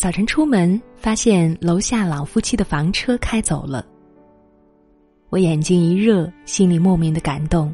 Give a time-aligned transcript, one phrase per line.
[0.00, 3.84] 早晨出门，发现楼下老夫妻的房车开走了。
[5.28, 7.70] 我眼睛一热，心里莫名的感动。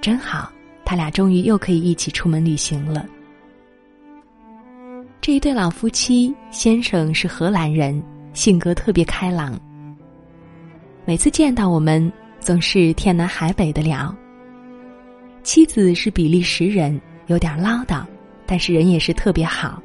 [0.00, 0.52] 真好，
[0.84, 3.04] 他俩终于又可以一起出门旅行了。
[5.20, 8.00] 这一对老夫妻，先生是荷兰人，
[8.32, 9.60] 性格特别开朗。
[11.04, 14.14] 每次见到我们，总是天南海北的聊。
[15.42, 18.06] 妻子是比利时人，有点唠叨，
[18.46, 19.82] 但是人也是特别好。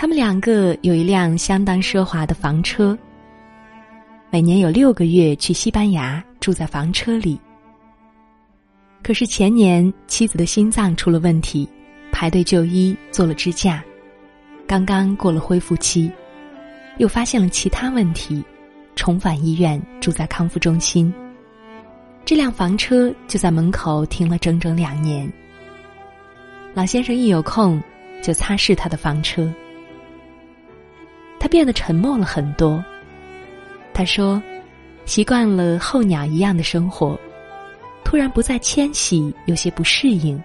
[0.00, 2.96] 他们两个有一辆相当奢华的房车。
[4.30, 7.36] 每年有六个月去西班牙住在房车里。
[9.02, 11.68] 可是前年妻子的心脏出了问题，
[12.12, 13.82] 排队就医做了支架，
[14.68, 16.08] 刚刚过了恢复期，
[16.98, 18.40] 又发现了其他问题，
[18.94, 21.12] 重返医院住在康复中心。
[22.24, 25.28] 这辆房车就在门口停了整整两年。
[26.72, 27.82] 老先生一有空
[28.22, 29.52] 就擦拭他的房车，
[31.38, 32.84] 他变得沉默了很多。
[33.92, 34.42] 他说
[35.06, 37.18] ：“习惯了候鸟一样的生活，
[38.04, 40.40] 突然不再迁徙，有些不适应。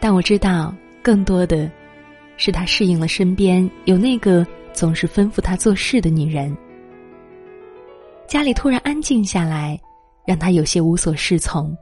[0.00, 1.70] 但我知道，更多的
[2.36, 6.56] 是他适应了身边有那个总是吩咐他做事的女人。
[8.26, 9.80] 家里突然安静下来，
[10.26, 11.76] 让他有些无所适从。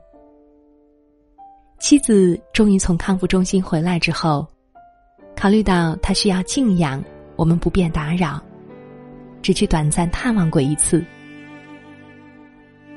[1.79, 4.47] 妻子终于从康复中心回来之后，
[5.35, 7.03] 考虑到他需要静养，
[7.35, 8.41] 我们不便打扰。”
[9.41, 11.05] 只去短暂探望过一次。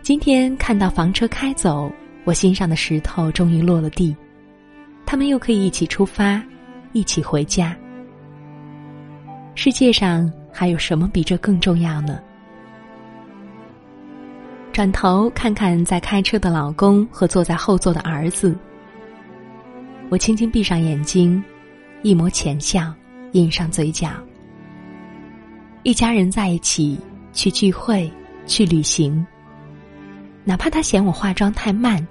[0.00, 1.92] 今天看到房车开走，
[2.24, 4.16] 我心上的石头终于落了地。
[5.04, 6.42] 他们又可以一起出发，
[6.92, 7.76] 一起回家。
[9.54, 12.18] 世界上还有什么比这更重要呢？
[14.72, 18.56] 转头看看在开车的老公和坐在后座的儿子，
[20.08, 21.44] 我轻轻闭上眼睛，
[22.02, 22.94] 一抹浅笑
[23.32, 24.08] 印上嘴角。
[25.88, 26.98] 一家人在一起
[27.32, 28.12] 去聚会、
[28.44, 29.26] 去旅行。
[30.44, 32.06] 哪怕他嫌我化妆太慢，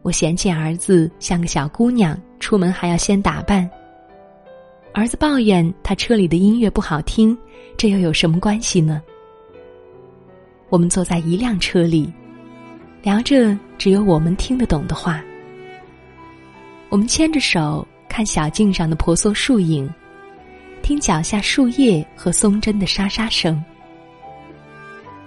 [0.00, 3.68] 我嫌弃儿子像个小姑娘，出门还要先打扮。
[4.94, 7.36] 儿子抱怨他车里的音乐不好听，
[7.76, 9.02] 这又有什么关系呢？
[10.70, 12.10] 我们坐在一辆车里，
[13.02, 15.22] 聊着只有我们听得懂的话。
[16.88, 19.86] 我们牵着手看小径上的婆娑树影。
[20.92, 23.64] 听脚下树叶和松针的沙沙声，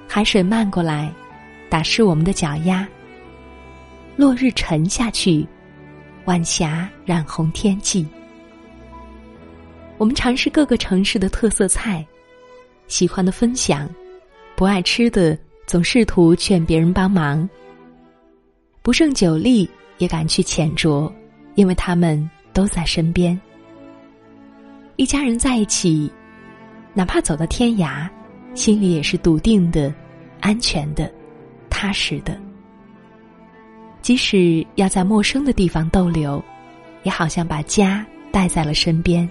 [0.08, 1.12] 海水漫过来，
[1.72, 2.88] 打湿我们的脚丫。
[4.16, 5.44] 落日沉下去，
[6.26, 8.06] 晚霞染红天际。
[9.98, 12.06] 我们尝试各个城市的特色菜，
[12.86, 13.90] 喜欢的分享，
[14.56, 17.50] 不爱吃的总试图劝别人帮忙。
[18.84, 21.12] 不胜酒力也敢去浅酌，
[21.56, 23.36] 因为他们都在身边。
[24.98, 26.10] 一家人在一起，
[26.94, 28.08] 哪怕走到天涯，
[28.54, 29.94] 心里也是笃定的、
[30.40, 31.12] 安全的、
[31.70, 32.40] 踏实的。
[34.02, 36.42] 即使要在陌生的地方逗留，
[37.04, 39.30] 也好像把家带在了身边。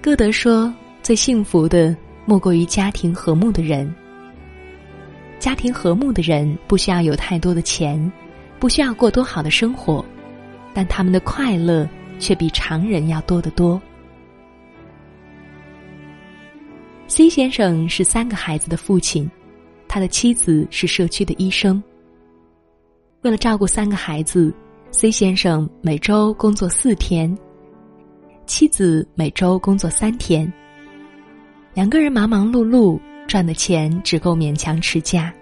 [0.00, 0.72] 歌德说
[1.02, 1.94] ：“最幸福的，
[2.24, 3.94] 莫过于家庭和睦的人。
[5.38, 8.10] 家庭和睦的人，不需要有太多的钱，
[8.58, 10.02] 不需要过多好的生活，
[10.72, 11.86] 但他们的快乐。”
[12.22, 13.82] 却比常人要多得多。
[17.08, 19.28] C 先生是三个孩子的父亲，
[19.88, 21.82] 他的妻子是社区的医生。
[23.22, 24.54] 为了照顾三个孩子
[24.92, 27.36] ，C 先生每周工作四天，
[28.46, 30.50] 妻子每周工作三天。
[31.74, 35.34] 两个人忙忙碌碌，赚的钱只够勉强持家。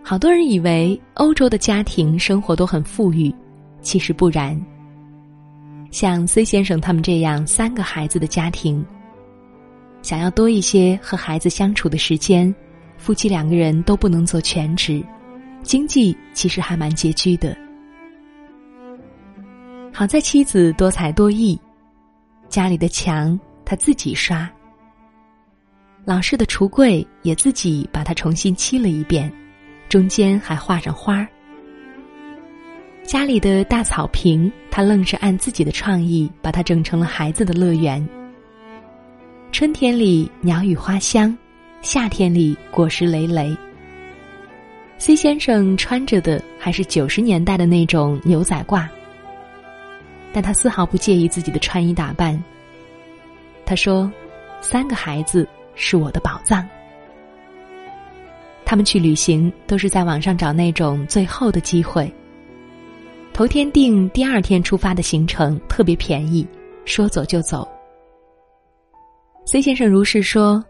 [0.00, 3.34] 好多人以为欧洲的家庭生活都很富裕，
[3.80, 4.58] 其实不然。
[5.92, 8.84] 像 C 先生他们这样三个孩子的家庭，
[10.00, 12.52] 想要多一些和孩子相处的时间，
[12.96, 15.04] 夫妻两个人都不能做全职，
[15.62, 17.54] 经济其实还蛮拮据的。
[19.92, 21.60] 好在妻子多才多艺，
[22.48, 24.50] 家里的墙他自己刷，
[26.06, 29.30] 老式的橱柜也自己把它重新漆了一遍，
[29.90, 31.28] 中间还画上花儿。
[33.04, 38.06] 家里的大草坪，他愣是按自己的创意把它整成了孩子的乐园。
[39.50, 41.36] 春天里鸟语花香，
[41.82, 43.54] 夏天里果实累累。
[44.98, 48.86] C 先生穿着的还是九十年代的那种牛仔褂，
[50.32, 52.40] 但他丝毫不介意自己的穿衣打扮。
[53.66, 54.10] 他说
[54.62, 56.66] ：“三个孩子是我的宝藏。”
[58.64, 62.10] 他们去旅行都是在网上找那种最后的机会。
[63.34, 66.46] 头天订，第二天出发的行程特别便宜，
[66.84, 67.66] 说走就走。
[69.46, 70.62] C 先生如是说：“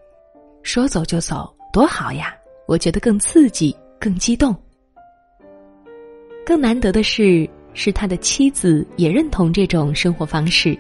[0.63, 2.33] 说走就走，多好呀！
[2.69, 4.55] 我觉得更刺激，更激动。
[6.47, 10.79] 更难得的是，是他的妻子也认同这种生活方式。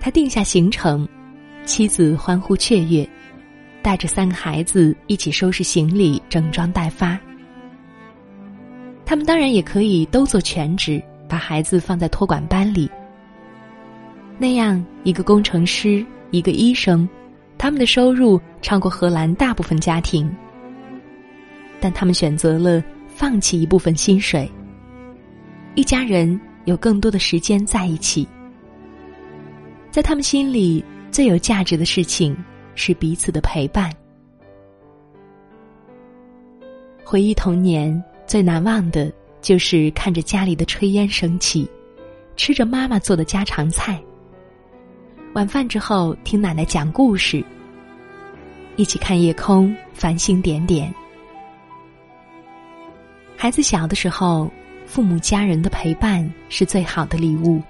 [0.00, 1.06] 他定下行程，
[1.66, 3.06] 妻子欢呼雀跃，
[3.82, 7.20] 带着三个孩子一起收拾行李，整装待发。
[9.12, 10.98] 他们当然也可以都做全职，
[11.28, 12.90] 把孩子放在托管班里。
[14.38, 17.06] 那样，一个工程师。”一个医生，
[17.58, 20.34] 他们的收入超过荷兰大部分家庭，
[21.78, 24.50] 但他们选择了放弃一部分薪水。
[25.74, 28.26] 一家人有更多的时间在一起，
[29.90, 32.34] 在他们心里最有价值的事情
[32.74, 33.92] 是彼此的陪伴。
[37.04, 41.68] 回忆童年，最难忘的就是看着家里的炊烟升起，
[42.36, 44.00] 吃着妈妈做的家常菜。
[45.34, 47.44] 晚饭之后，听奶奶讲故事，
[48.76, 50.94] 一起看夜空，繁星点点。
[53.36, 54.50] 孩子小的时候，
[54.86, 57.60] 父母家人的陪伴是最好的礼物。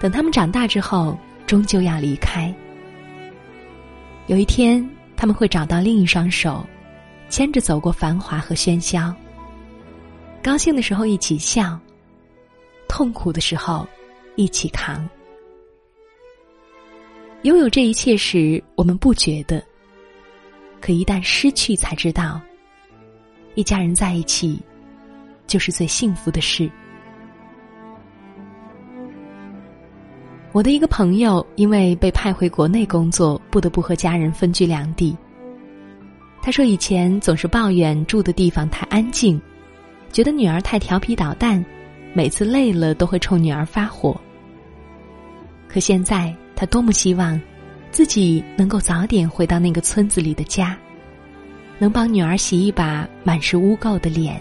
[0.00, 2.52] 等他们长大之后，终究要离开。
[4.26, 6.66] 有一天，他们会找到另一双手，
[7.28, 9.14] 牵着走过繁华和喧嚣。
[10.46, 11.76] 高兴的时候一起笑，
[12.86, 13.84] 痛苦的时候
[14.36, 15.04] 一起扛。
[17.42, 19.60] 拥有这一切时，我们不觉得；
[20.80, 22.40] 可一旦失去，才知道，
[23.56, 24.60] 一家人在一起，
[25.48, 26.70] 就是最幸福的事。
[30.52, 35.16] 我的一个朋友因为被派回国内工作，不得不和家人分居两地。
[36.40, 39.42] 他说：“以前总是抱怨住的地方太安静，
[40.12, 41.64] 觉得女儿太调皮捣蛋，
[42.14, 44.18] 每次累了都会冲女儿发火。
[45.68, 47.38] 可现在……”他多么希望，
[47.90, 50.74] 自己能够早点回到那个村子里的家，
[51.78, 54.40] 能帮女儿洗一把满是污垢的脸。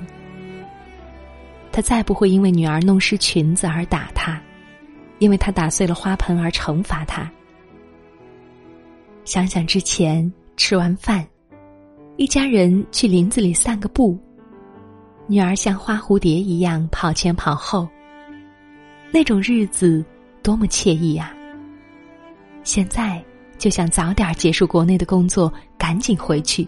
[1.74, 4.42] 他再不会因为女儿弄湿裙子而打她，
[5.20, 7.30] 因为他打碎了花盆而惩罚她。
[9.26, 11.28] 想想之前吃完饭，
[12.16, 14.18] 一家人去林子里散个步，
[15.28, 17.88] 女儿像花蝴蝶一样跑前跑后，
[19.12, 20.06] 那种日子
[20.44, 21.34] 多么惬意呀！
[22.64, 23.24] 现在
[23.58, 26.68] 就想早点结束国内的工作，赶紧回去。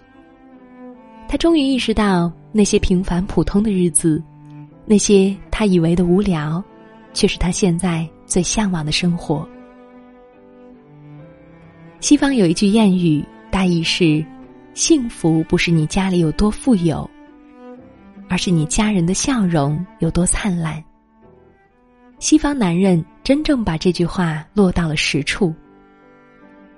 [1.28, 4.24] 他终于意识到，那些平凡普通的日子，
[4.86, 6.64] 那些他以为的无聊，
[7.14, 9.48] 却是他现在最向往的生活。
[12.00, 14.26] 西方有一句谚语，大意是：
[14.74, 17.08] 幸福不是你家里有多富有，
[18.30, 20.84] 而是你家人的笑容有多灿烂。
[22.20, 25.54] 西方男人真正把这句话落到了实处。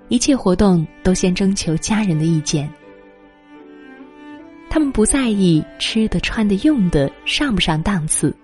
[0.08, 2.68] 一切活动都先征求家人的意见，
[4.68, 8.36] 他们不在意吃的、穿的、用的上不上档次，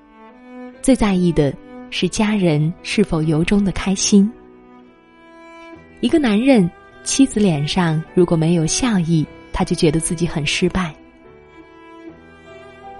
[0.80, 1.52] 最在意的
[1.90, 4.30] 是家人是否由衷的开心。
[6.00, 6.70] 一个男人，
[7.02, 10.94] 妻子脸上如果没有笑意，他就觉得自己很失败。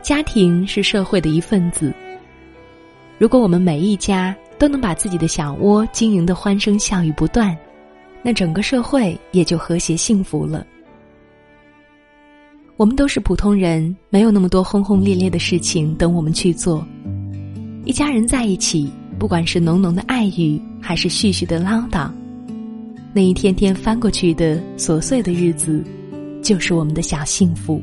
[0.06, 1.92] 家庭是社会的一份子，
[3.18, 7.58] 如果我们每一家都能把自己的小窝经营的欢声笑语不断。
[8.22, 10.64] 那整个社会也就和谐幸福了。
[12.76, 16.86] 我们都是普通人，没有那么多轰轰烈烈的事情等我们去做。
[17.84, 22.08] 一家人在一起，不管是浓浓的爱语，还是絮絮的唠叨，
[23.12, 25.84] 那一天天翻过去的琐碎的日子，
[26.44, 27.82] 就是我们的小幸福。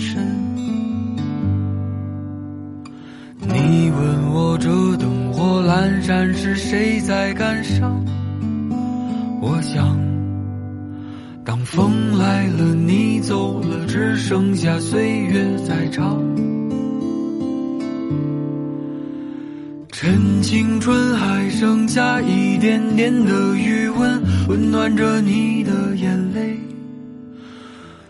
[0.00, 0.26] 神。
[3.42, 8.02] 你问我这灯火阑珊是谁在感伤？
[9.42, 9.96] 我想，
[11.44, 16.18] 当风来了，你走了，只剩下岁月在唱。
[19.92, 26.49] 趁青春还剩下一点点的余温，温暖着你的眼泪。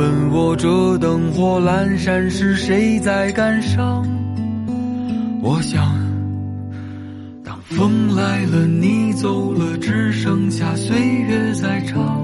[0.00, 4.02] 问我这灯火阑珊是谁在感伤？
[5.42, 5.94] 我想，
[7.44, 12.18] 当风来了，你走了，只剩下岁月在唱。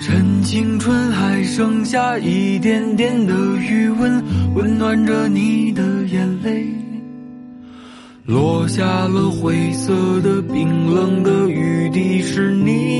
[0.00, 4.24] 趁青春还剩下一点点的余温，
[4.56, 6.66] 温暖着你的眼泪。
[8.26, 12.99] 落下了灰色的冰冷的雨滴，是你